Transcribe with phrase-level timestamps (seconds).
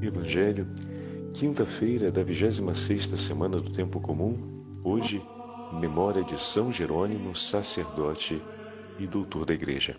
[0.00, 0.68] Evangelho,
[1.34, 5.20] quinta-feira da 26ª semana do tempo comum, hoje,
[5.72, 8.40] memória de São Jerônimo, sacerdote
[8.96, 9.96] e doutor da igreja.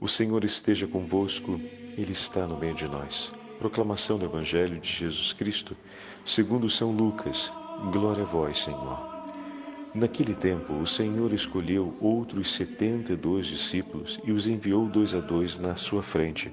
[0.00, 1.60] O Senhor esteja convosco,
[1.98, 3.32] ele está no meio de nós.
[3.58, 5.76] Proclamação do Evangelho de Jesus Cristo,
[6.24, 7.52] segundo São Lucas.
[7.92, 9.24] Glória a vós, Senhor.
[9.92, 15.20] Naquele tempo, o Senhor escolheu outros setenta e dois discípulos e os enviou dois a
[15.20, 16.52] dois na sua frente,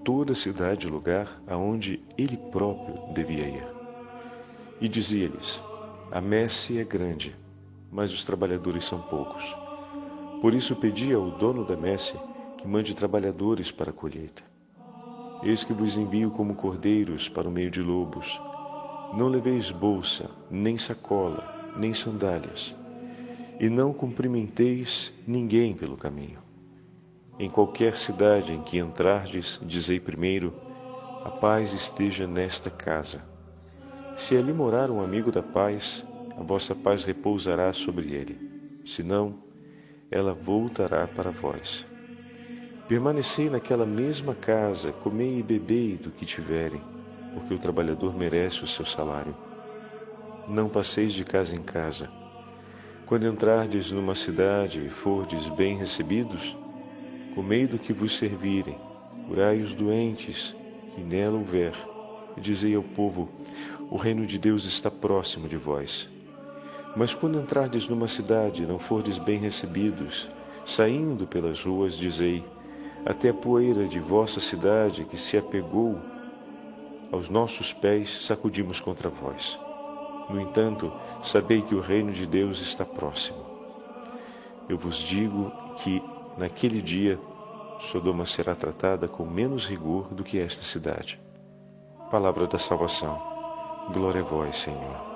[0.00, 3.66] a toda cidade e lugar aonde ele próprio devia ir.
[4.80, 5.60] E dizia-lhes:
[6.10, 7.36] A messe é grande,
[7.90, 9.54] mas os trabalhadores são poucos.
[10.40, 12.18] Por isso pedi ao dono da messe
[12.56, 14.42] que mande trabalhadores para a colheita.
[15.42, 18.40] Eis que vos envio como cordeiros para o meio de lobos.
[19.14, 22.74] Não leveis bolsa, nem sacola, nem sandálias,
[23.58, 26.49] e não cumprimenteis ninguém pelo caminho.
[27.40, 30.52] Em qualquer cidade em que entrardes, dizei primeiro:
[31.24, 33.22] A paz esteja nesta casa.
[34.14, 36.06] Se ali morar um amigo da paz,
[36.38, 38.38] a vossa paz repousará sobre ele.
[38.84, 39.38] Se não,
[40.10, 41.86] ela voltará para vós.
[42.86, 46.82] Permanecei naquela mesma casa, comei e bebei do que tiverem,
[47.32, 49.34] porque o trabalhador merece o seu salário
[50.50, 52.10] não passeis de casa em casa.
[53.06, 56.56] Quando entrardes numa cidade e fordes bem recebidos,
[57.34, 58.76] comei do que vos servirem,
[59.26, 60.54] curai os doentes
[60.94, 61.72] que nela houver,
[62.36, 63.28] e dizei ao povo:
[63.90, 66.08] o reino de Deus está próximo de vós.
[66.96, 70.28] Mas quando entrardes numa cidade e não fordes bem recebidos,
[70.64, 72.44] saindo pelas ruas, dizei:
[73.04, 75.98] até a poeira de vossa cidade que se apegou
[77.10, 79.58] aos nossos pés sacudimos contra vós.
[80.28, 80.92] No entanto,
[81.22, 83.44] sabei que o reino de Deus está próximo.
[84.68, 85.50] Eu vos digo
[85.82, 86.00] que,
[86.40, 87.20] naquele dia,
[87.78, 91.20] Sodoma será tratada com menos rigor do que esta cidade.
[92.10, 93.20] Palavra da salvação.
[93.92, 95.10] Glória a vós, Senhor.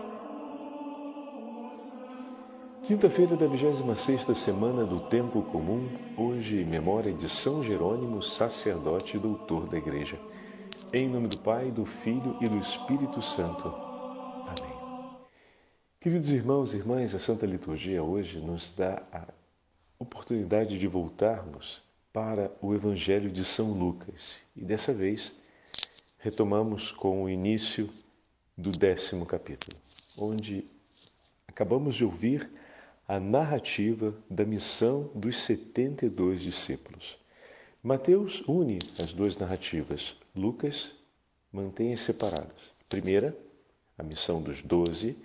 [2.82, 5.88] Quinta-feira da 26 semana do Tempo Comum,
[6.18, 10.18] hoje em memória de São Jerônimo, sacerdote e doutor da Igreja.
[10.92, 13.72] Em nome do Pai, do Filho e do Espírito Santo.
[15.98, 19.22] Queridos irmãos e irmãs, a Santa Liturgia hoje nos dá a
[20.04, 21.82] oportunidade de voltarmos
[22.12, 24.38] para o Evangelho de São Lucas.
[24.54, 25.32] E dessa vez
[26.18, 27.88] retomamos com o início
[28.56, 29.76] do décimo capítulo,
[30.16, 30.64] onde
[31.48, 32.50] acabamos de ouvir
[33.08, 37.18] a narrativa da missão dos 72 discípulos.
[37.82, 40.92] Mateus une as duas narrativas, Lucas
[41.52, 42.72] mantém-as separadas.
[42.88, 43.36] primeira,
[43.98, 45.16] a missão dos doze,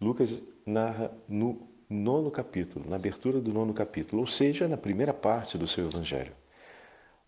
[0.00, 5.58] Lucas narra no nono capítulo, na abertura do nono capítulo, ou seja, na primeira parte
[5.58, 6.32] do seu evangelho.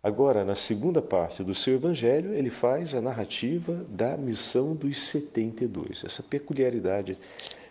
[0.01, 6.05] Agora, na segunda parte do seu evangelho, ele faz a narrativa da missão dos 72.
[6.05, 7.19] Essa peculiaridade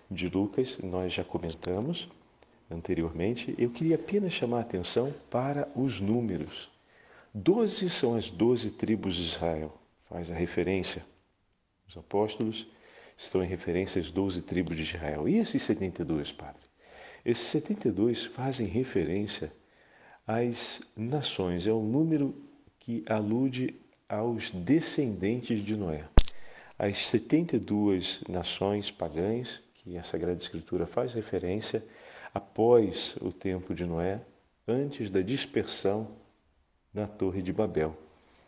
[0.10, 2.10] de Lucas nós já comentamos
[2.70, 3.56] anteriormente.
[3.58, 6.70] Eu queria apenas chamar a atenção para os números.
[7.34, 9.74] Doze são as doze tribos de Israel.
[10.10, 11.06] Faz a referência.
[11.88, 12.68] Os apóstolos
[13.18, 15.28] estão em referência às 12 tribos de Israel.
[15.28, 16.71] E esses 72, Padre?
[17.24, 19.52] Esses 72 fazem referência
[20.26, 22.36] às nações, é um número
[22.80, 23.76] que alude
[24.10, 26.06] aos descendentes de Noé.
[26.78, 31.84] As 72 nações pagãs que a Sagrada Escritura faz referência
[32.34, 34.22] após o tempo de Noé,
[34.68, 36.08] antes da dispersão
[36.94, 37.96] na Torre de Babel.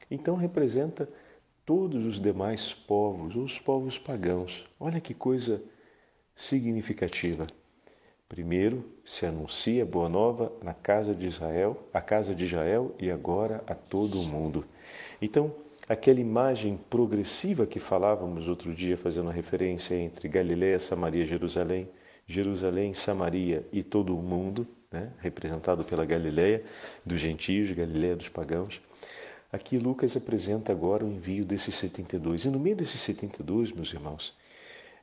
[0.10, 1.08] Então representa
[1.66, 4.66] todos os demais povos, os povos pagãos.
[4.80, 5.62] Olha que coisa
[6.36, 7.48] significativa.
[8.28, 13.12] Primeiro se anuncia a boa nova na casa de Israel, a casa de Israel e
[13.12, 14.66] agora a todo o mundo.
[15.22, 15.54] Então,
[15.88, 21.90] aquela imagem progressiva que falávamos outro dia, fazendo a referência entre Galiléia, Samaria, Jerusalém,
[22.26, 26.64] Jerusalém, Samaria e todo o mundo, né, representado pela Galiléia
[27.06, 28.82] dos gentios, Galiléia dos pagãos.
[29.52, 32.46] Aqui Lucas apresenta agora o envio desses 72.
[32.46, 34.36] E no meio desses 72, meus irmãos,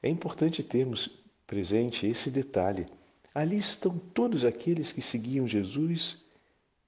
[0.03, 1.09] é importante termos
[1.47, 2.87] presente esse detalhe.
[3.35, 6.19] Ali estão todos aqueles que seguiam Jesus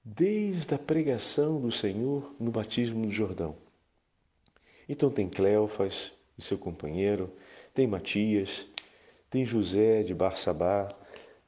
[0.03, 3.55] desde a pregação do Senhor no batismo do Jordão.
[4.87, 7.31] Então tem Cleofas e seu companheiro,
[7.73, 8.65] tem Matias,
[9.29, 10.93] tem José de Barsabá,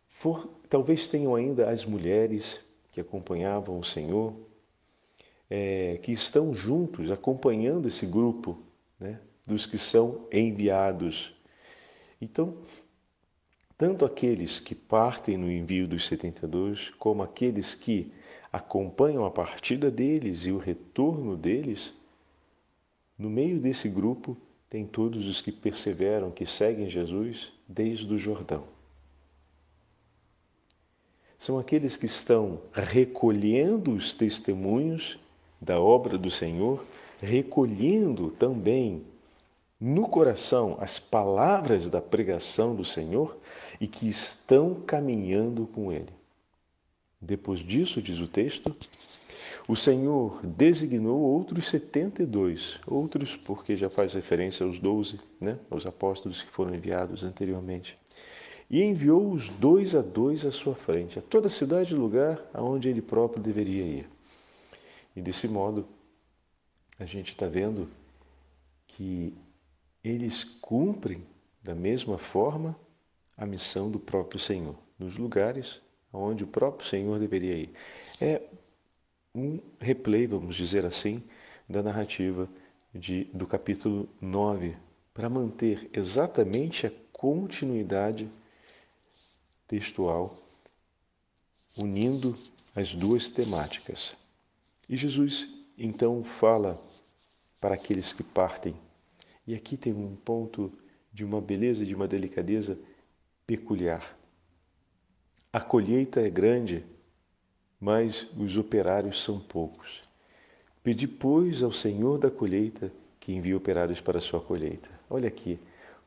[0.07, 2.61] for, talvez tenham ainda as mulheres
[2.91, 4.33] que acompanhavam o Senhor,
[5.49, 8.57] é, que estão juntos, acompanhando esse grupo
[8.99, 11.35] né, dos que são enviados.
[12.21, 12.57] Então,
[13.77, 18.11] tanto aqueles que partem no envio dos 72, como aqueles que
[18.51, 21.93] acompanham a partida deles e o retorno deles,
[23.17, 24.37] no meio desse grupo
[24.69, 28.63] tem todos os que perseveram, que seguem Jesus desde o Jordão.
[31.37, 35.19] São aqueles que estão recolhendo os testemunhos
[35.61, 36.85] da obra do Senhor,
[37.21, 39.03] recolhendo também
[39.79, 43.37] no coração as palavras da pregação do Senhor
[43.79, 46.13] e que estão caminhando com Ele.
[47.21, 48.75] Depois disso, diz o texto,
[49.67, 56.43] o Senhor designou outros 72, outros porque já faz referência aos doze, né, aos apóstolos
[56.43, 57.97] que foram enviados anteriormente.
[58.69, 63.01] E enviou-os dois a dois à sua frente, a toda cidade e lugar aonde ele
[63.01, 64.09] próprio deveria ir.
[65.15, 65.87] E desse modo,
[66.99, 67.89] a gente está vendo
[68.87, 69.33] que
[70.07, 71.25] eles cumprem
[71.63, 72.77] da mesma forma
[73.35, 75.81] a missão do próprio Senhor, nos lugares
[76.13, 77.73] onde o próprio Senhor deveria ir.
[78.21, 78.41] É
[79.33, 81.23] um replay, vamos dizer assim,
[81.67, 82.47] da narrativa
[82.93, 84.77] de, do capítulo 9,
[85.13, 88.29] para manter exatamente a continuidade
[89.67, 90.37] textual,
[91.75, 92.37] unindo
[92.75, 94.15] as duas temáticas.
[94.87, 96.81] E Jesus então fala
[97.59, 98.75] para aqueles que partem
[99.45, 100.71] e aqui tem um ponto
[101.13, 102.77] de uma beleza de uma delicadeza
[103.45, 104.17] peculiar.
[105.51, 106.83] A colheita é grande,
[107.79, 110.01] mas os operários são poucos.
[110.83, 114.89] Pedi, pois, ao Senhor da colheita que envie operários para a sua colheita.
[115.09, 115.59] Olha aqui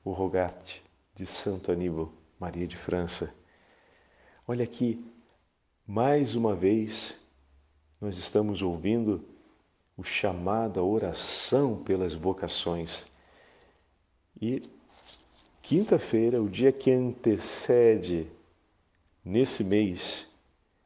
[0.05, 0.83] o rogate
[1.15, 3.35] de Santo Aníbal Maria de França.
[4.47, 5.05] Olha aqui,
[5.87, 7.19] mais uma vez,
[8.01, 9.25] nós estamos ouvindo
[9.97, 13.05] o chamado à oração pelas vocações.
[14.41, 14.63] E
[15.63, 18.27] quinta-feira, o dia que antecede
[19.25, 20.27] nesse mês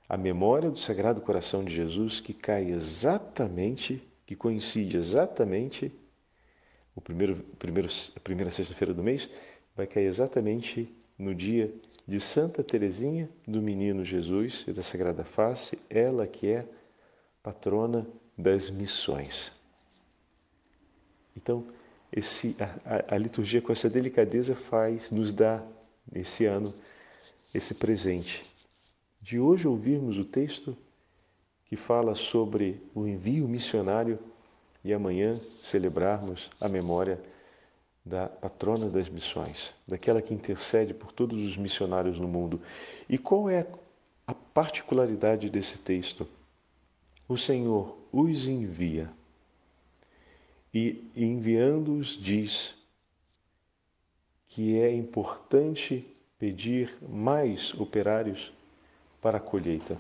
[0.09, 5.91] a memória do Sagrado Coração de Jesus, que cai exatamente, que coincide exatamente,
[6.95, 9.29] o primeiro, primeiro, a primeira sexta-feira do mês,
[9.75, 11.73] vai cair exatamente no dia
[12.07, 16.67] de Santa Teresinha do Menino Jesus e da Sagrada Face, ela que é
[17.43, 18.07] patrona
[18.37, 19.53] das missões.
[21.35, 21.67] Então,
[22.13, 22.55] esse,
[22.85, 25.63] a, a, liturgia com essa delicadeza faz, nos dá,
[26.11, 26.75] nesse ano,
[27.55, 28.45] esse presente.
[29.21, 30.77] De hoje ouvirmos o texto
[31.65, 34.19] que fala sobre o envio missionário
[34.85, 37.19] e amanhã celebrarmos a memória
[38.05, 42.61] da patrona das missões, daquela que intercede por todos os missionários no mundo.
[43.09, 43.67] E qual é
[44.27, 46.29] a particularidade desse texto?
[47.29, 49.09] O Senhor os envia
[50.73, 52.75] e enviando-os diz
[54.49, 56.07] que é importante
[56.39, 58.53] pedir mais operários
[59.21, 59.97] para a colheita,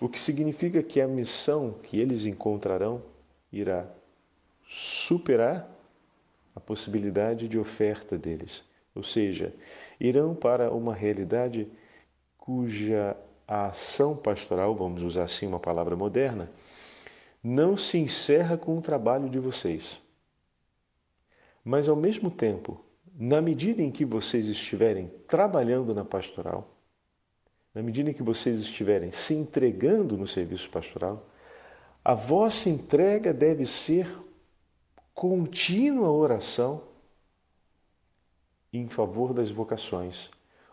[0.00, 3.02] o que significa que a missão que eles encontrarão
[3.52, 3.86] irá
[4.66, 5.68] superar
[6.54, 8.64] a possibilidade de oferta deles,
[8.94, 9.54] ou seja,
[9.98, 11.66] irão para uma realidade
[12.36, 13.16] cuja
[13.46, 16.50] ação pastoral, vamos usar assim uma palavra moderna,
[17.42, 20.00] não se encerra com o trabalho de vocês.
[21.64, 22.84] Mas, ao mesmo tempo,
[23.14, 26.68] na medida em que vocês estiverem trabalhando na pastoral,
[27.74, 31.26] na medida em que vocês estiverem se entregando no serviço pastoral,
[32.04, 34.06] a vossa entrega deve ser
[35.14, 36.82] contínua oração
[38.72, 40.30] em favor das vocações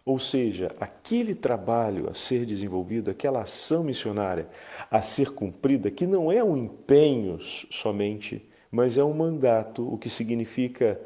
[0.09, 4.47] ou seja, aquele trabalho a ser desenvolvido, aquela ação missionária
[4.89, 10.09] a ser cumprida, que não é um empenho somente, mas é um mandato, o que
[10.09, 10.99] significa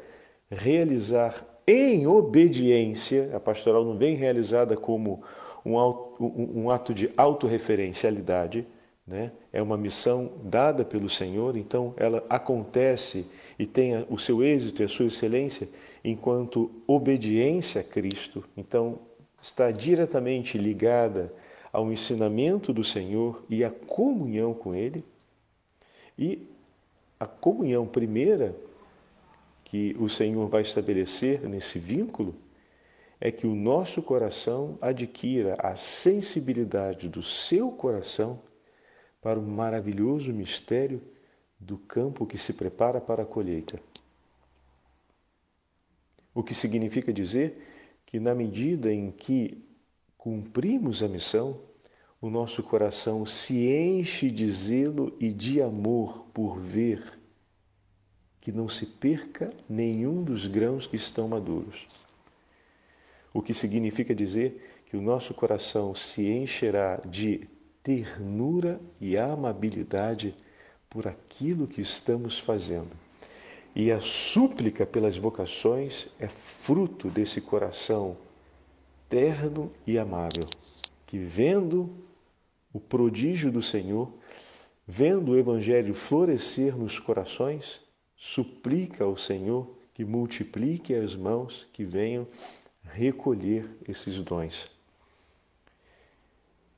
[0.50, 5.22] realizar em obediência, a pastoral não vem realizada como
[5.66, 8.66] um, ato de autorreferencialidade,
[9.06, 9.32] né?
[9.52, 14.84] é uma missão dada pelo Senhor, então ela acontece e tem o seu êxito e
[14.84, 15.68] a sua excelência
[16.02, 18.98] enquanto obediência a Cristo, então
[19.40, 21.32] está diretamente ligada
[21.72, 25.04] ao ensinamento do Senhor e à comunhão com Ele.
[26.16, 26.48] E
[27.18, 28.56] a comunhão primeira
[29.64, 32.34] que o Senhor vai estabelecer nesse vínculo
[33.20, 38.38] é que o nosso coração adquira a sensibilidade do seu coração
[39.24, 41.00] para o maravilhoso mistério
[41.58, 43.80] do campo que se prepara para a colheita.
[46.34, 47.56] O que significa dizer
[48.04, 49.64] que, na medida em que
[50.18, 51.58] cumprimos a missão,
[52.20, 57.18] o nosso coração se enche de zelo e de amor por ver
[58.42, 61.86] que não se perca nenhum dos grãos que estão maduros.
[63.32, 67.48] O que significa dizer que o nosso coração se encherá de
[67.84, 70.34] ternura e amabilidade
[70.88, 72.90] por aquilo que estamos fazendo.
[73.76, 78.16] E a súplica pelas vocações é fruto desse coração
[79.08, 80.48] terno e amável,
[81.06, 81.90] que vendo
[82.72, 84.10] o prodígio do Senhor,
[84.86, 87.82] vendo o Evangelho florescer nos corações,
[88.16, 92.26] suplica ao Senhor que multiplique as mãos que venham
[92.82, 94.68] recolher esses dons.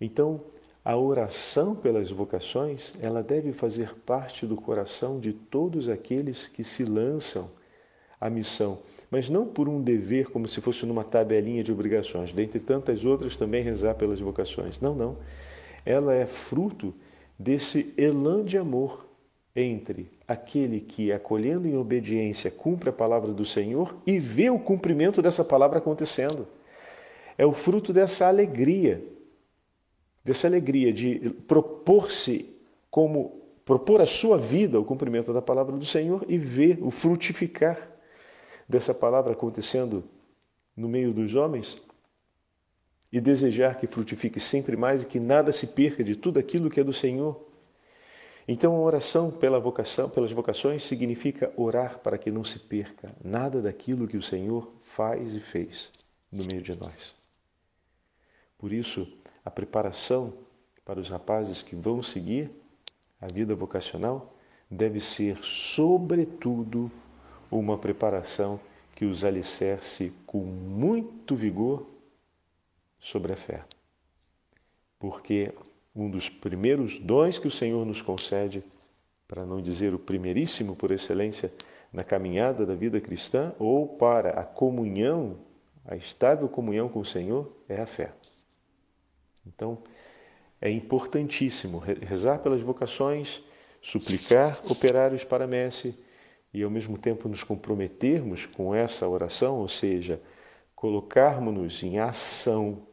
[0.01, 0.41] Então,
[0.87, 6.85] a oração pelas vocações, ela deve fazer parte do coração de todos aqueles que se
[6.85, 7.51] lançam
[8.21, 8.79] à missão,
[9.11, 13.37] mas não por um dever como se fosse numa tabelinha de obrigações, dentre tantas outras
[13.37, 14.79] também rezar pelas vocações.
[14.79, 15.17] Não, não.
[15.85, 16.95] Ela é fruto
[17.37, 19.09] desse elan de amor
[19.57, 25.21] entre aquele que, acolhendo em obediência, cumpre a palavra do Senhor e vê o cumprimento
[25.21, 26.47] dessa palavra acontecendo.
[27.37, 29.16] É o fruto dessa alegria
[30.27, 32.53] dessa alegria de propor-se
[32.91, 37.79] como propor a sua vida ao cumprimento da palavra do Senhor e ver o frutificar
[38.69, 40.03] dessa palavra acontecendo
[40.77, 41.81] no meio dos homens
[43.13, 46.81] e desejar que frutifique sempre mais e que nada se perca de tudo aquilo que
[46.81, 47.41] é do Senhor.
[48.49, 53.63] Então a oração pela vocação, pelas vocações significa orar para que não se perca nada
[53.63, 55.89] daquilo que o Senhor faz e fez
[56.33, 57.15] no meio de nós.
[58.59, 59.07] Por isso,
[59.47, 60.35] a preparação
[60.85, 62.51] para os rapazes que vão seguir
[63.21, 64.35] a vida vocacional
[64.69, 66.91] deve ser, sobretudo,
[67.49, 68.59] uma preparação
[68.97, 71.87] que os alicerce com muito vigor
[72.99, 73.65] sobre a fé.
[74.99, 75.55] Porque
[75.95, 78.65] um dos primeiros dons que o Senhor nos concede,
[79.29, 81.53] para não dizer o primeiríssimo por excelência,
[81.93, 85.39] na caminhada da vida cristã ou para a comunhão,
[85.85, 88.13] a estável comunhão com o Senhor, é a fé.
[89.47, 89.79] Então,
[90.61, 93.43] é importantíssimo rezar pelas vocações,
[93.81, 96.03] suplicar operários para messe
[96.53, 100.21] e, ao mesmo tempo, nos comprometermos com essa oração, ou seja,
[100.75, 102.87] colocarmos-nos em ação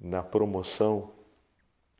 [0.00, 1.10] na promoção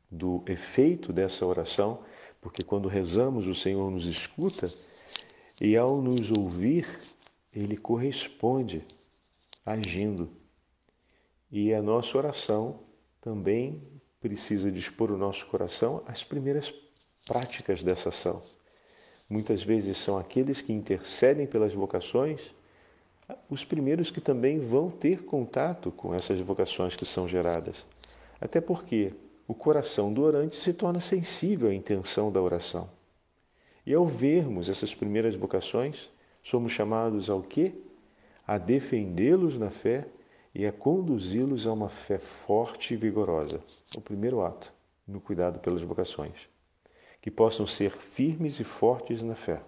[0.09, 1.99] do efeito dessa oração,
[2.41, 4.71] porque quando rezamos, o Senhor nos escuta
[5.59, 6.87] e, ao nos ouvir,
[7.53, 8.83] ele corresponde
[9.65, 10.29] agindo.
[11.51, 12.79] E a nossa oração
[13.21, 13.81] também
[14.19, 16.73] precisa dispor o nosso coração às primeiras
[17.25, 18.41] práticas dessa ação.
[19.29, 22.41] Muitas vezes são aqueles que intercedem pelas vocações,
[23.49, 27.85] os primeiros que também vão ter contato com essas vocações que são geradas.
[28.41, 29.13] Até porque
[29.47, 32.89] o coração do orante se torna sensível à intenção da oração.
[33.85, 36.09] E ao vermos essas primeiras vocações,
[36.41, 37.73] somos chamados ao quê?
[38.47, 40.07] A defendê-los na fé
[40.53, 43.61] e a conduzi-los a uma fé forte e vigorosa.
[43.95, 44.73] O primeiro ato
[45.07, 46.47] no cuidado pelas vocações.
[47.21, 49.61] Que possam ser firmes e fortes na fé.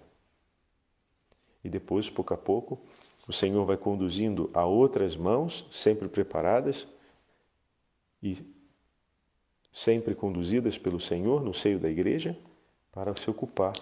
[1.62, 2.80] E depois, pouco a pouco,
[3.28, 6.86] o Senhor vai conduzindo a outras mãos, sempre preparadas
[8.22, 8.36] e
[9.72, 12.36] sempre conduzidas pelo Senhor no seio da igreja,
[12.90, 13.72] para se ocupar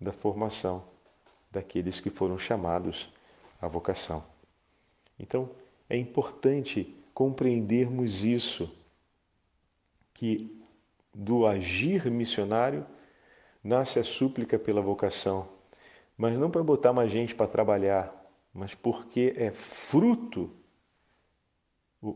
[0.00, 0.84] da formação
[1.50, 3.12] daqueles que foram chamados
[3.60, 4.24] à vocação.
[5.18, 5.50] Então,
[5.90, 8.72] é importante compreendermos isso,
[10.14, 10.56] que
[11.12, 12.86] do agir missionário
[13.62, 15.48] nasce a súplica pela vocação,
[16.16, 18.14] mas não para botar mais gente para trabalhar,
[18.54, 20.50] mas porque é fruto,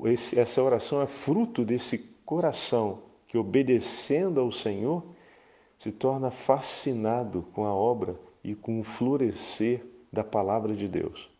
[0.05, 5.05] esse, essa oração é fruto desse coração que, obedecendo ao Senhor,
[5.77, 11.34] se torna fascinado com a obra e com o florescer da palavra de Deus.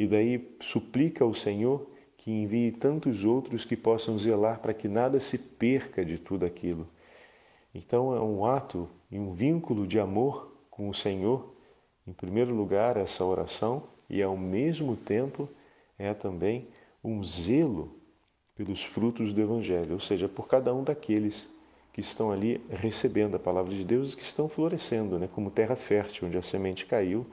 [0.00, 5.20] E daí suplica ao Senhor que envie tantos outros que possam zelar para que nada
[5.20, 6.88] se perca de tudo aquilo.
[7.74, 11.54] Então é um ato e um vínculo de amor com o Senhor,
[12.06, 15.46] em primeiro lugar, essa oração, e ao mesmo tempo
[15.98, 16.68] é também
[17.04, 17.94] um zelo
[18.54, 21.46] pelos frutos do Evangelho, ou seja, por cada um daqueles
[21.92, 25.76] que estão ali recebendo a palavra de Deus e que estão florescendo, né, como terra
[25.76, 27.26] fértil, onde a semente caiu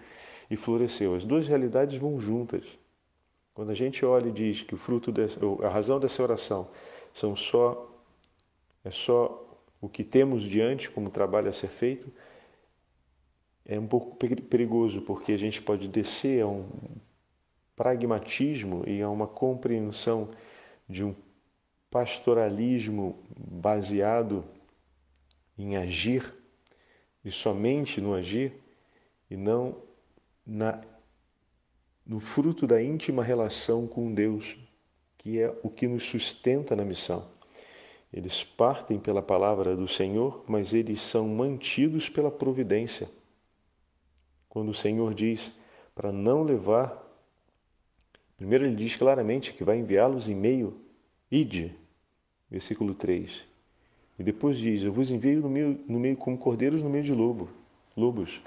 [0.50, 1.16] e floresceu.
[1.16, 2.64] As duas realidades vão juntas.
[3.54, 6.70] Quando a gente olha e diz que o fruto dessa, a razão dessa oração
[7.14, 7.92] são só
[8.84, 9.44] é só
[9.82, 12.12] o que temos diante como trabalho a ser feito,
[13.66, 16.66] é um pouco perigoso porque a gente pode descer a um
[17.76, 20.30] pragmatismo e a uma compreensão
[20.88, 21.14] de um
[21.92, 24.46] pastoralismo baseado
[25.58, 26.34] em agir
[27.26, 28.54] e somente no agir
[29.30, 29.76] e não
[30.48, 30.82] na,
[32.06, 34.56] no fruto da íntima relação com Deus,
[35.18, 37.28] que é o que nos sustenta na missão.
[38.14, 43.10] Eles partem pela palavra do Senhor, mas eles são mantidos pela providência.
[44.48, 45.56] quando o Senhor diz
[45.94, 47.04] para não levar.
[48.38, 50.80] Primeiro ele diz claramente que vai enviá-los em meio,
[51.30, 51.76] ide,
[52.50, 53.44] versículo 3.
[54.18, 57.14] E depois diz: Eu vos envio no meio, no meio como cordeiros no meio de
[57.14, 57.50] lobo,
[57.96, 58.42] lobos.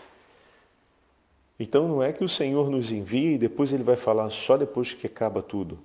[1.63, 4.95] Então não é que o Senhor nos envia e depois ele vai falar só depois
[4.95, 5.79] que acaba tudo,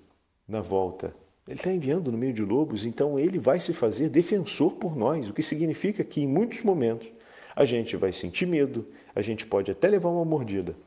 [0.48, 1.14] na volta.
[1.46, 5.28] Ele está enviando no meio de lobos, então ele vai se fazer defensor por nós,
[5.28, 7.10] o que significa que em muitos momentos
[7.54, 10.78] a gente vai sentir medo, a gente pode até levar uma mordida.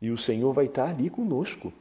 [0.00, 1.72] E o Senhor vai estar ali conosco.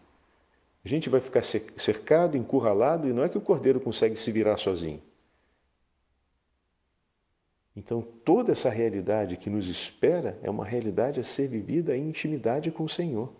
[0.83, 4.57] A gente vai ficar cercado, encurralado, e não é que o cordeiro consegue se virar
[4.57, 4.99] sozinho.
[7.75, 12.71] Então, toda essa realidade que nos espera é uma realidade a ser vivida em intimidade
[12.71, 13.33] com o Senhor.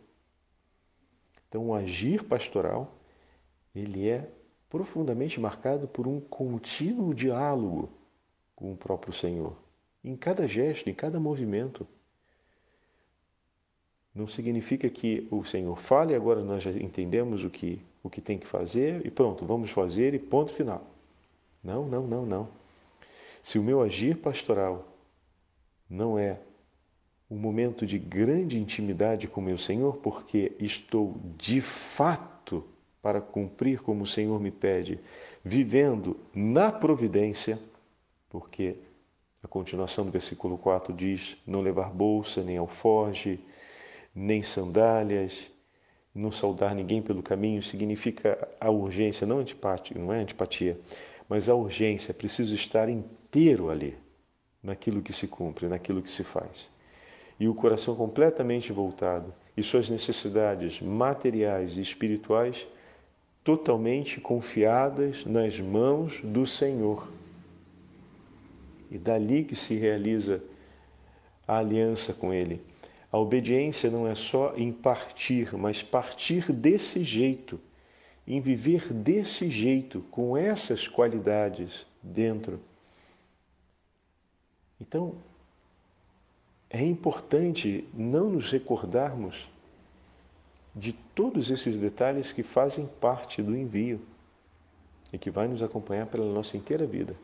[1.47, 2.93] Então, o agir pastoral,
[3.73, 4.29] ele é
[4.69, 7.89] profundamente marcado por um contínuo diálogo
[8.53, 9.55] com o próprio Senhor,
[10.03, 11.87] em cada gesto, em cada movimento.
[14.13, 18.37] Não significa que o Senhor fale, agora nós já entendemos o que, o que tem
[18.37, 20.85] que fazer e pronto, vamos fazer e ponto final.
[21.63, 22.64] Não, não, não, não.
[23.45, 24.87] Se o meu agir pastoral
[25.87, 26.39] não é
[27.29, 32.65] um momento de grande intimidade com meu Senhor, porque estou de fato
[33.03, 34.99] para cumprir como o Senhor me pede,
[35.43, 37.59] vivendo na providência,
[38.31, 38.77] porque
[39.43, 43.39] a continuação do versículo 4 diz: não levar bolsa, nem alforge,
[44.15, 45.51] nem sandálias,
[46.15, 50.79] não saudar ninguém pelo caminho, significa a urgência, não antipatia, não é antipatia,
[51.29, 52.89] mas a urgência, preciso estar
[53.35, 53.93] inteiro ali,
[54.63, 56.69] naquilo que se cumpre, naquilo que se faz.
[57.37, 62.65] E o coração completamente voltado, e suas necessidades materiais e espirituais
[63.43, 67.09] totalmente confiadas nas mãos do Senhor.
[68.89, 70.41] E dali que se realiza
[71.45, 72.61] a aliança com Ele.
[73.11, 77.59] A obediência não é só em partir, mas partir desse jeito,
[78.25, 82.61] em viver desse jeito, com essas qualidades dentro.
[84.87, 85.15] Então,
[86.69, 89.49] é importante não nos recordarmos
[90.75, 93.99] de todos esses detalhes que fazem parte do envio
[95.11, 97.15] e que vai nos acompanhar pela nossa inteira vida,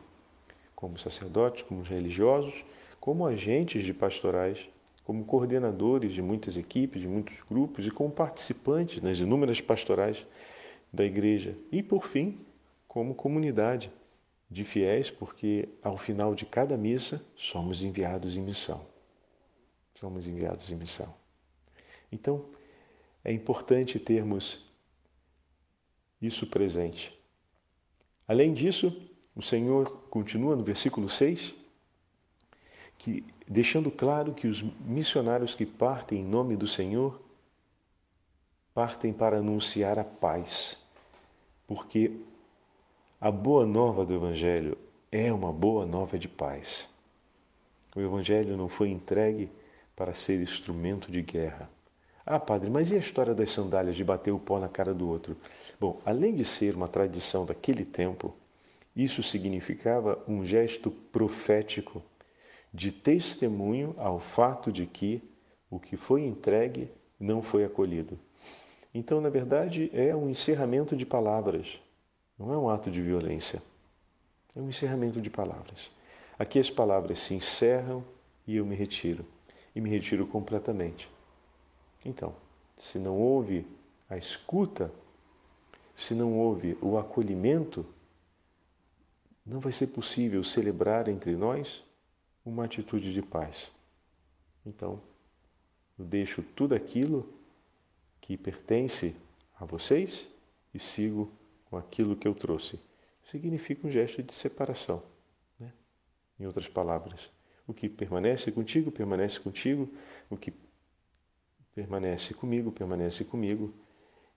[0.74, 2.64] como sacerdotes, como religiosos,
[2.98, 4.68] como agentes de pastorais,
[5.04, 10.26] como coordenadores de muitas equipes, de muitos grupos e como participantes nas inúmeras pastorais
[10.92, 11.56] da igreja.
[11.70, 12.38] E, por fim,
[12.88, 13.92] como comunidade
[14.52, 18.86] de fiéis, porque ao final de cada missa somos enviados em missão.
[19.94, 21.12] Somos enviados em missão.
[22.10, 22.44] Então,
[23.24, 24.62] é importante termos
[26.20, 27.18] isso presente.
[28.28, 31.54] Além disso, o Senhor continua no versículo 6,
[32.98, 37.20] que, deixando claro que os missionários que partem em nome do Senhor
[38.74, 40.76] partem para anunciar a paz,
[41.66, 42.20] porque
[43.22, 44.76] a boa nova do Evangelho
[45.12, 46.88] é uma boa nova de paz.
[47.94, 49.48] O Evangelho não foi entregue
[49.94, 51.70] para ser instrumento de guerra.
[52.26, 55.08] Ah, padre, mas e a história das sandálias de bater o pó na cara do
[55.08, 55.36] outro?
[55.78, 58.34] Bom, além de ser uma tradição daquele tempo,
[58.96, 62.02] isso significava um gesto profético
[62.74, 65.22] de testemunho ao fato de que
[65.70, 68.18] o que foi entregue não foi acolhido.
[68.92, 71.80] Então, na verdade, é um encerramento de palavras,
[72.42, 73.62] não é um ato de violência.
[74.56, 75.92] É um encerramento de palavras.
[76.36, 78.04] Aqui as palavras se encerram
[78.46, 79.24] e eu me retiro.
[79.74, 81.08] E me retiro completamente.
[82.04, 82.34] Então,
[82.76, 83.64] se não houve
[84.10, 84.92] a escuta,
[85.96, 87.86] se não houve o acolhimento,
[89.46, 91.84] não vai ser possível celebrar entre nós
[92.44, 93.70] uma atitude de paz.
[94.66, 95.00] Então,
[95.96, 97.32] eu deixo tudo aquilo
[98.20, 99.14] que pertence
[99.58, 100.28] a vocês
[100.74, 101.30] e sigo
[101.72, 102.78] com aquilo que eu trouxe.
[103.24, 105.02] Significa um gesto de separação.
[105.58, 105.72] Né?
[106.38, 107.30] Em outras palavras,
[107.66, 109.88] o que permanece contigo, permanece contigo,
[110.28, 110.52] o que
[111.74, 113.72] permanece comigo, permanece comigo,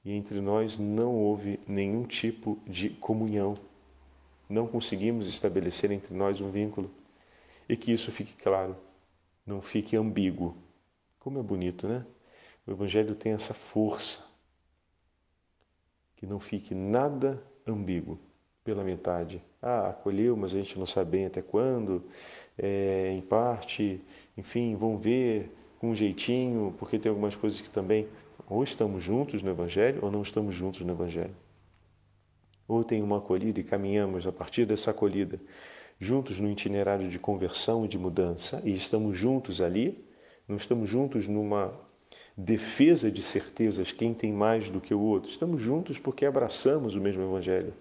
[0.06, 3.54] e entre nós não houve nenhum tipo de comunhão.
[4.48, 6.89] Não conseguimos estabelecer entre nós um vínculo.
[7.67, 8.78] E que isso fique claro,
[9.45, 10.56] não fique ambíguo.
[11.19, 12.06] Como é bonito, né?
[12.65, 14.24] O Evangelho tem essa força.
[16.25, 18.19] Que não fique nada ambíguo
[18.63, 19.43] pela metade.
[19.61, 22.03] Ah, acolheu, mas a gente não sabe bem até quando.
[22.57, 24.01] É, em parte,
[24.35, 28.07] enfim, vão ver, com um jeitinho, porque tem algumas coisas que também
[28.49, 31.35] ou estamos juntos no Evangelho ou não estamos juntos no Evangelho.
[32.67, 35.39] Ou tem uma acolhida e caminhamos a partir dessa acolhida
[35.99, 40.03] juntos no itinerário de conversão e de mudança e estamos juntos ali,
[40.47, 41.85] Não estamos juntos numa
[42.38, 45.30] defesa de certezas, quem tem mais do que o outro.
[45.30, 47.74] Estamos juntos porque abraçamos o mesmo Evangelho.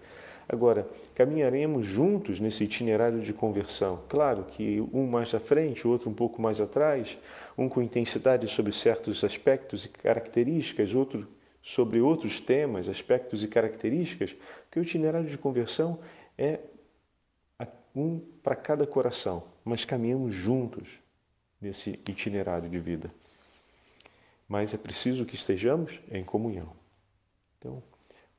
[0.47, 4.01] Agora, caminharemos juntos nesse itinerário de conversão.
[4.07, 7.17] Claro que um mais à frente, o outro um pouco mais atrás,
[7.57, 11.27] um com intensidade sobre certos aspectos e características, outro
[11.61, 14.35] sobre outros temas, aspectos e características,
[14.69, 15.97] que o itinerário de conversão
[16.37, 16.59] é
[17.95, 20.99] um para cada coração, mas caminhamos juntos
[21.61, 23.09] nesse itinerário de vida.
[24.47, 26.71] Mas é preciso que estejamos em comunhão.
[27.57, 27.81] Então,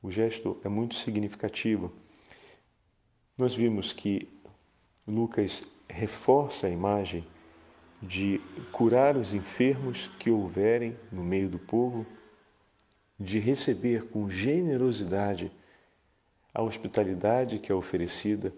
[0.02, 1.92] o gesto é muito significativo.
[3.36, 4.28] Nós vimos que
[5.06, 7.26] Lucas reforça a imagem
[8.02, 8.40] de
[8.70, 12.06] curar os enfermos que houverem no meio do povo,
[13.18, 15.50] de receber com generosidade
[16.54, 18.52] a hospitalidade que é oferecida,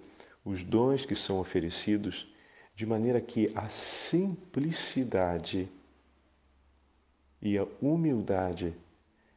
[0.44, 2.32] os dons que são oferecidos,
[2.74, 5.68] de maneira que a simplicidade
[7.40, 8.74] e a humildade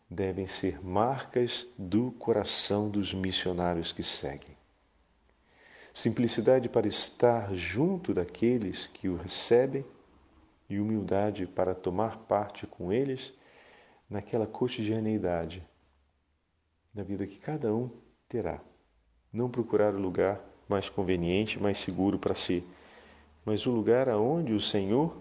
[0.09, 4.57] devem ser marcas do coração dos missionários que seguem.
[5.93, 9.85] Simplicidade para estar junto daqueles que o recebem
[10.69, 13.33] e humildade para tomar parte com eles
[14.09, 15.65] naquela cotidianeidade
[16.93, 17.89] da vida que cada um
[18.27, 18.59] terá.
[19.31, 22.65] Não procurar o lugar mais conveniente, mais seguro para si,
[23.45, 25.17] mas o lugar aonde o Senhor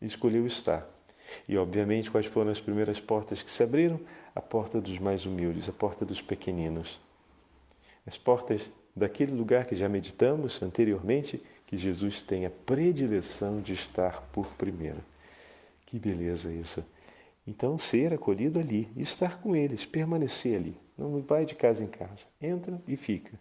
[0.00, 0.93] escolheu estar
[1.48, 4.00] e, obviamente, quais foram as primeiras portas que se abriram?
[4.34, 7.00] A porta dos mais humildes, a porta dos pequeninos.
[8.06, 14.22] As portas daquele lugar que já meditamos anteriormente, que Jesus tem a predileção de estar
[14.32, 15.02] por primeiro.
[15.86, 16.84] Que beleza isso!
[17.46, 20.76] Então, ser acolhido ali, estar com eles, permanecer ali.
[20.96, 22.24] Não vai de casa em casa.
[22.40, 23.38] Entra e fica.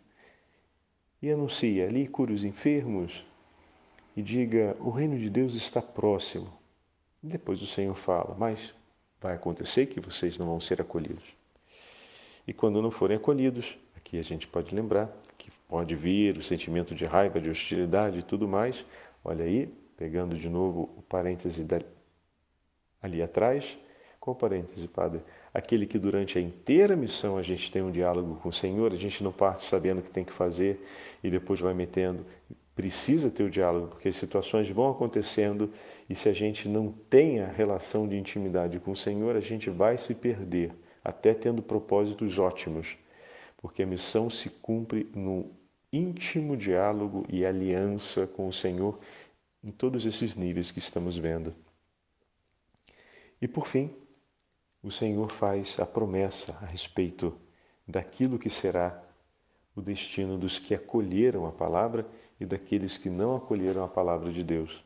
[1.21, 3.25] E anuncia ali, cura os enfermos
[4.15, 6.51] e diga: o reino de Deus está próximo.
[7.25, 8.73] Depois o Senhor fala, mas
[9.21, 11.23] vai acontecer que vocês não vão ser acolhidos.
[12.45, 16.93] E quando não forem acolhidos, aqui a gente pode lembrar que pode vir o sentimento
[16.93, 18.85] de raiva, de hostilidade e tudo mais.
[19.23, 21.65] Olha aí, pegando de novo o parêntese
[23.01, 23.77] ali atrás.
[24.19, 25.21] Qual parêntese, Padre?
[25.53, 28.97] Aquele que durante a inteira missão a gente tem um diálogo com o Senhor, a
[28.97, 30.85] gente não parte sabendo o que tem que fazer
[31.23, 32.25] e depois vai metendo
[32.75, 35.71] precisa ter o diálogo, porque as situações vão acontecendo
[36.09, 39.69] e se a gente não tem a relação de intimidade com o Senhor, a gente
[39.69, 42.97] vai se perder, até tendo propósitos ótimos,
[43.57, 45.51] porque a missão se cumpre no
[45.91, 48.99] íntimo diálogo e aliança com o Senhor
[49.63, 51.53] em todos esses níveis que estamos vendo.
[53.39, 53.91] E por fim,
[54.81, 57.37] o Senhor faz a promessa a respeito
[57.87, 59.01] daquilo que será
[59.75, 62.05] o destino dos que acolheram a palavra
[62.43, 64.83] e daqueles que não acolheram a palavra de Deus.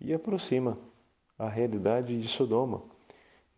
[0.00, 0.78] E aproxima
[1.36, 2.82] a realidade de Sodoma.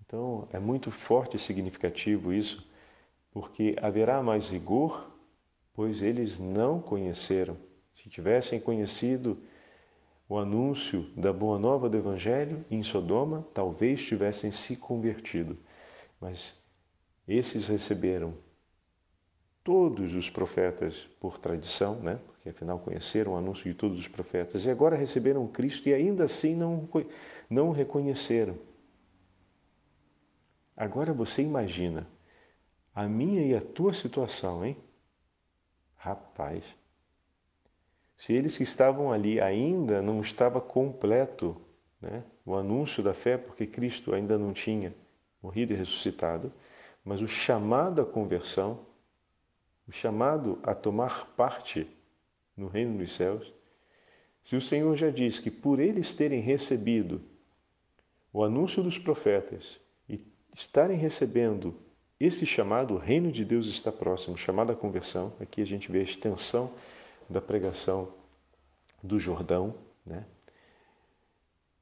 [0.01, 2.67] Então é muito forte e significativo isso,
[3.31, 5.11] porque haverá mais rigor,
[5.75, 7.57] pois eles não conheceram.
[7.95, 9.39] Se tivessem conhecido
[10.27, 15.59] o anúncio da boa nova do Evangelho em Sodoma, talvez tivessem se convertido.
[16.19, 16.59] Mas
[17.27, 18.33] esses receberam
[19.69, 22.19] todos os profetas por tradição, né?
[22.25, 26.25] porque afinal conheceram o anúncio de todos os profetas, e agora receberam Cristo e ainda
[26.25, 26.89] assim não,
[27.51, 28.57] não o reconheceram.
[30.75, 32.09] Agora você imagina
[32.95, 34.75] a minha e a tua situação, hein?
[35.97, 36.65] Rapaz,
[38.17, 41.61] se eles que estavam ali ainda não estava completo
[42.01, 44.95] né, o anúncio da fé, porque Cristo ainda não tinha
[45.43, 46.51] morrido e ressuscitado,
[47.05, 48.88] mas o chamado à conversão,
[49.89, 51.89] o chamado a tomar parte
[52.57, 53.53] no reino dos céus,
[54.43, 57.21] se o Senhor já diz que por eles terem recebido
[58.33, 60.21] o anúncio dos profetas e
[60.55, 61.75] estarem recebendo
[62.21, 66.01] esse chamado, o reino de Deus está próximo, chamado à conversão, aqui a gente vê
[66.01, 66.73] a extensão
[67.31, 68.13] da pregação
[69.03, 69.75] do Jordão,
[70.05, 70.25] né?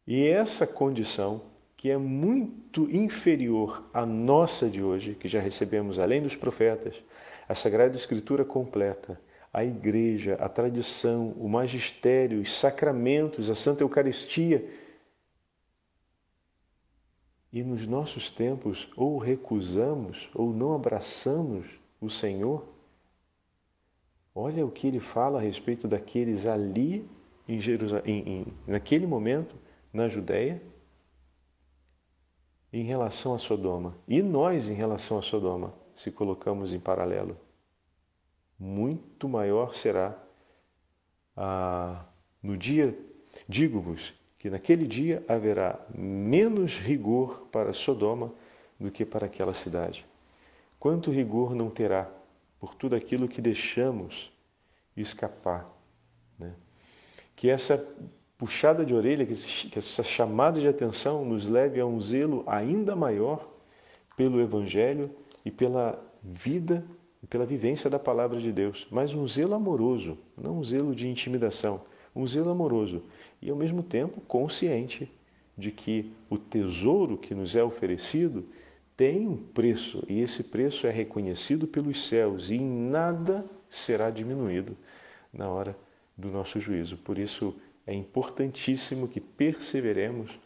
[0.07, 1.43] E essa condição
[1.77, 7.03] que é muito inferior à nossa de hoje, que já recebemos além dos profetas,
[7.49, 9.21] a Sagrada Escritura completa,
[9.53, 14.69] a Igreja, a tradição, o magistério, os sacramentos, a Santa Eucaristia.
[17.53, 21.67] E nos nossos tempos, ou recusamos ou não abraçamos
[22.01, 22.69] o Senhor.
[24.35, 27.09] Olha o que ele fala a respeito daqueles ali
[27.49, 29.55] em Jerusalém, em, em, naquele momento,
[29.93, 30.61] na Judéia,
[32.71, 33.97] em relação a Sodoma.
[34.07, 37.37] E nós em relação a Sodoma se colocamos em paralelo,
[38.59, 40.17] muito maior será
[41.37, 42.05] ah,
[42.43, 42.97] no dia,
[43.49, 48.33] digo-vos, que naquele dia haverá menos rigor para Sodoma
[48.79, 50.07] do que para aquela cidade.
[50.79, 52.09] Quanto rigor não terá
[52.61, 54.31] por tudo aquilo que deixamos
[54.97, 55.67] escapar?
[56.39, 56.55] Né?
[57.35, 57.85] Que essa
[58.39, 63.49] puxada de orelha, que essa chamada de atenção nos leve a um zelo ainda maior
[64.15, 65.11] pelo Evangelho
[65.47, 66.85] e pela vida
[67.23, 71.09] e pela vivência da palavra de Deus, mas um zelo amoroso, não um zelo de
[71.09, 71.83] intimidação,
[72.15, 73.05] um zelo amoroso
[73.41, 75.09] e ao mesmo tempo consciente
[75.57, 78.45] de que o tesouro que nos é oferecido
[78.97, 84.77] tem um preço e esse preço é reconhecido pelos céus e em nada será diminuído
[85.33, 85.79] na hora
[86.19, 86.97] do nosso juízo.
[86.97, 87.55] Por isso
[87.87, 90.41] é importantíssimo que perseveremos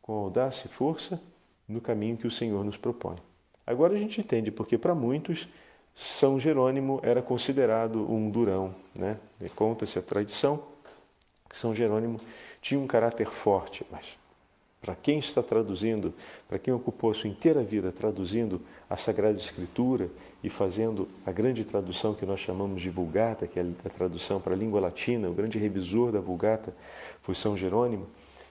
[0.00, 1.22] com audácia e força
[1.68, 3.16] no caminho que o Senhor nos propõe.
[3.66, 5.48] Agora a gente entende porque para muitos
[5.94, 9.18] São Jerônimo era considerado um durão, né?
[9.54, 10.62] Conta-se a tradição
[11.48, 12.20] que São Jerônimo
[12.60, 14.16] tinha um caráter forte, mas
[14.80, 16.14] para quem está traduzindo,
[16.48, 20.08] para quem ocupou a sua inteira vida traduzindo a Sagrada Escritura
[20.44, 24.54] e fazendo a grande tradução que nós chamamos de Vulgata, que é a tradução para
[24.54, 26.72] a língua latina, o grande revisor da Vulgata
[27.20, 28.06] foi São Jerônimo,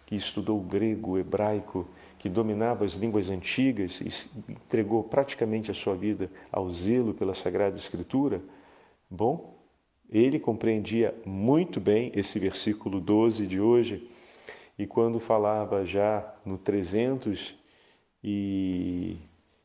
[0.05, 1.87] que estudou grego, hebraico,
[2.25, 7.77] que dominava as línguas antigas e entregou praticamente a sua vida ao zelo pela Sagrada
[7.77, 8.41] Escritura.
[9.07, 9.53] Bom,
[10.09, 14.09] ele compreendia muito bem esse versículo 12 de hoje
[14.75, 17.53] e quando falava já no 300
[18.23, 19.17] e,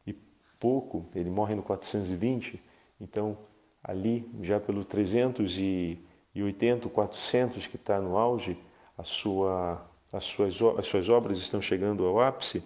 [0.07, 0.13] e
[0.59, 2.61] pouco, ele morre no 420,
[3.01, 3.39] então
[3.83, 8.55] ali já pelo 380, 400 que está no auge,
[8.99, 12.63] a sua, as, suas, as suas obras estão chegando ao ápice,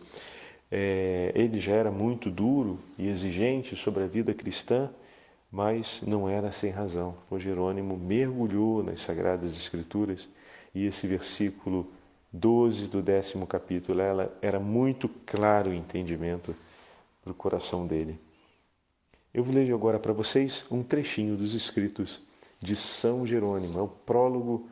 [0.71, 4.91] é, ele já era muito duro e exigente sobre a vida cristã,
[5.51, 7.15] mas não era sem razão.
[7.31, 10.29] O Jerônimo mergulhou nas Sagradas Escrituras
[10.75, 11.87] e esse versículo
[12.33, 16.55] 12 do décimo capítulo, ela era muito claro o entendimento
[17.23, 18.19] para o coração dele.
[19.33, 22.21] Eu vou ler agora para vocês um trechinho dos escritos
[22.61, 24.69] de São Jerônimo, é o prólogo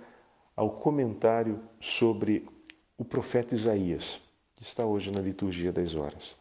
[0.57, 2.49] ao comentário sobre
[2.97, 4.21] o profeta Isaías,
[4.57, 6.37] que está hoje na liturgia das horas.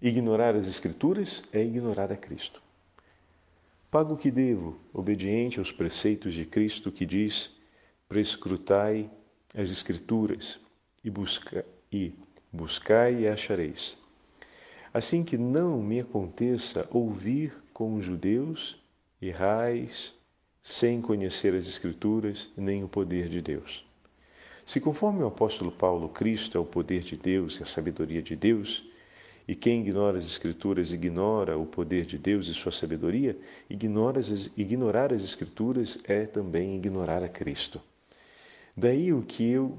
[0.00, 2.62] Ignorar as Escrituras é ignorar a Cristo.
[3.90, 7.50] Pago o que devo, obediente aos preceitos de Cristo que diz:
[8.08, 9.08] prescrutai
[9.54, 10.58] as Escrituras
[11.02, 12.12] e, busca, e
[12.52, 13.96] buscai e achareis.
[14.92, 18.76] Assim que não me aconteça ouvir com os judeus,
[19.22, 20.12] errais,
[20.62, 23.84] sem conhecer as Escrituras nem o poder de Deus.
[24.64, 28.34] Se, conforme o apóstolo Paulo, Cristo é o poder de Deus e a sabedoria de
[28.34, 28.84] Deus,
[29.46, 33.36] e quem ignora as Escrituras ignora o poder de Deus e sua sabedoria,
[33.68, 37.80] ignorar as, ignorar as Escrituras é também ignorar a Cristo.
[38.76, 39.78] Daí o que eu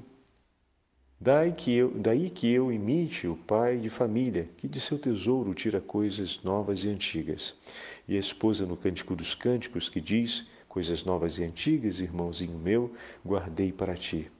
[1.18, 5.54] Daí que, eu, daí que eu imite o pai de família, que de seu tesouro
[5.54, 7.54] tira coisas novas e antigas.
[8.06, 12.92] E a esposa no Cântico dos Cânticos, que diz: Coisas novas e antigas, irmãozinho meu,
[13.24, 14.30] guardei para ti.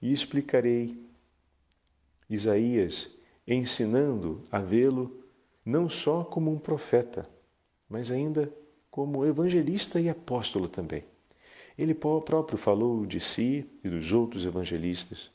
[0.00, 0.98] E explicarei
[2.28, 3.10] Isaías,
[3.46, 5.24] ensinando a vê-lo
[5.64, 7.28] não só como um profeta,
[7.88, 8.52] mas ainda
[8.90, 11.04] como evangelista e apóstolo também.
[11.76, 15.30] Ele próprio falou de si e dos outros evangelistas,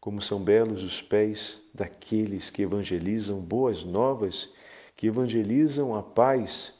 [0.00, 4.50] como são belos os pés daqueles que evangelizam boas novas,
[4.96, 6.74] que evangelizam a paz.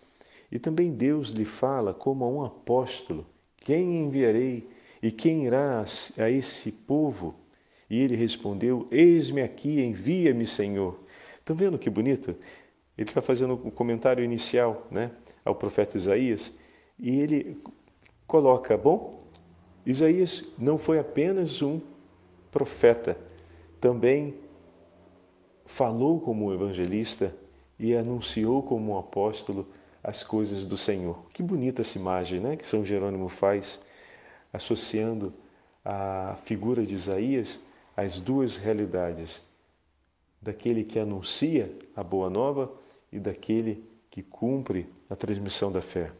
[0.50, 3.24] E também Deus lhe fala como a um apóstolo:
[3.58, 4.68] Quem enviarei
[5.02, 5.84] e quem irá
[6.18, 7.34] a esse povo?
[7.88, 10.98] E ele respondeu: Eis-me aqui, envia-me, Senhor.
[11.38, 12.30] Estão vendo que bonito?
[12.96, 15.12] Ele está fazendo o um comentário inicial né,
[15.44, 16.52] ao profeta Isaías
[16.98, 17.62] e ele
[18.26, 19.20] coloca, bom,
[19.86, 21.80] Isaías não foi apenas um
[22.50, 23.16] profeta,
[23.80, 24.34] também
[25.64, 27.32] falou como evangelista
[27.78, 29.66] e anunciou como um apóstolo
[30.02, 31.24] as coisas do Senhor.
[31.32, 33.78] Que bonita essa imagem né, que São Jerônimo faz,
[34.52, 35.32] associando
[35.84, 37.60] a figura de Isaías
[37.96, 39.42] às duas realidades,
[40.40, 42.72] daquele que anuncia a boa nova
[43.12, 46.12] e daquele que cumpre a transmissão da fé.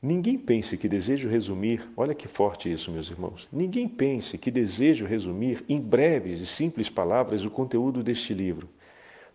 [0.00, 3.48] Ninguém pense que desejo resumir, olha que forte isso, meus irmãos.
[3.52, 8.68] Ninguém pense que desejo resumir em breves e simples palavras o conteúdo deste livro,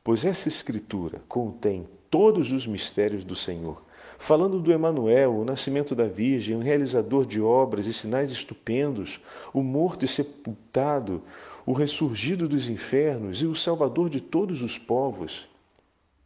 [0.02, 3.84] pois essa escritura contém todos os mistérios do Senhor,
[4.24, 9.20] falando do Emanuel, o nascimento da Virgem, o realizador de obras e sinais estupendos,
[9.54, 11.22] o morto e sepultado,
[11.66, 15.46] o ressurgido dos infernos e o salvador de todos os povos.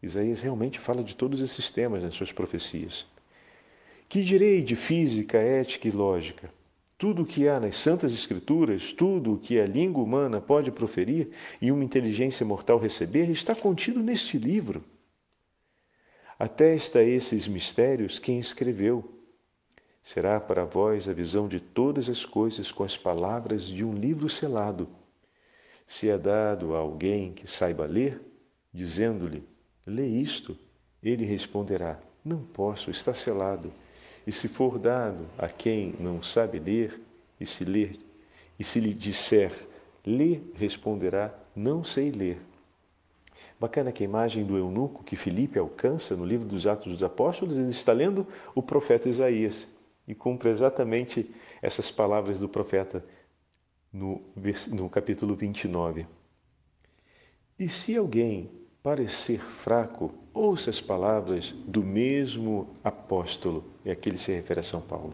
[0.02, 3.04] Isaías realmente fala de todos esses temas nas suas profecias.
[4.08, 6.52] Que direi de física, ética e lógica?
[7.00, 11.32] Tudo o que há nas Santas Escrituras, tudo o que a língua humana pode proferir
[11.60, 14.84] e uma inteligência mortal receber, está contido neste livro.
[16.40, 19.04] Atesta esses mistérios quem escreveu.
[20.04, 24.30] Será para vós a visão de todas as coisas com as palavras de um livro
[24.30, 24.88] selado.
[25.88, 28.22] Se é dado a alguém que saiba ler,
[28.72, 29.44] dizendo-lhe:
[29.86, 30.58] Lê isto,
[31.02, 33.74] ele responderá: Não posso, está selado.
[34.26, 37.02] E se for dado a quem não sabe ler,
[37.40, 37.98] e se ler,
[38.60, 39.52] e se lhe disser,
[40.06, 42.38] lê, responderá, não sei ler.
[43.60, 47.58] Bacana que a imagem do eunuco que Filipe alcança no livro dos Atos dos Apóstolos,
[47.58, 49.68] ele está lendo o profeta Isaías
[50.08, 53.04] e cumpre exatamente essas palavras do profeta
[53.92, 54.22] no,
[54.72, 56.06] no capítulo 29.
[57.60, 58.52] E se alguém
[58.84, 64.82] parecer fraco, ouça as palavras do mesmo apóstolo, e aqui ele se refere a São
[64.82, 65.14] Paulo.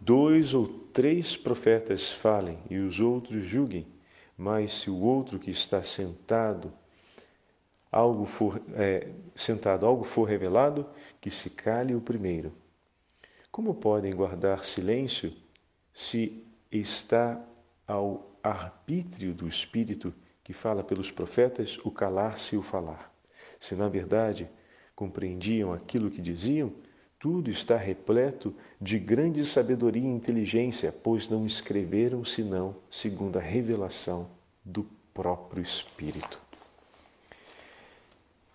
[0.00, 3.86] Dois ou três profetas falem e os outros julguem,
[4.34, 6.72] mas se o outro que está sentado
[7.90, 10.86] algo for é, sentado algo for revelado,
[11.20, 12.52] que se cale o primeiro.
[13.50, 15.32] Como podem guardar silêncio
[15.92, 17.42] se está
[17.86, 23.12] ao arbítrio do Espírito que fala pelos profetas o calar-se e o falar.
[23.58, 24.48] Se na verdade
[24.94, 26.72] compreendiam aquilo que diziam,
[27.18, 34.30] tudo está repleto de grande sabedoria e inteligência, pois não escreveram senão segundo a revelação
[34.64, 36.49] do próprio Espírito.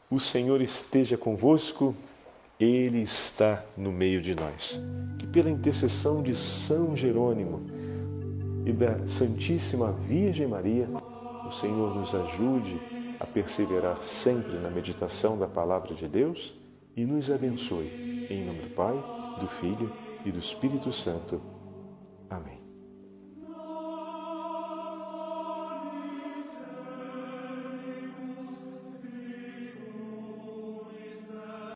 [0.09, 1.95] O Senhor esteja convosco,
[2.59, 4.79] Ele está no meio de nós.
[5.17, 7.65] Que pela intercessão de São Jerônimo
[8.65, 10.87] e da Santíssima Virgem Maria,
[11.47, 12.79] o Senhor nos ajude
[13.19, 16.53] a perseverar sempre na meditação da palavra de Deus
[16.95, 18.27] e nos abençoe.
[18.29, 18.93] Em nome do Pai,
[19.39, 19.91] do Filho
[20.23, 21.41] e do Espírito Santo.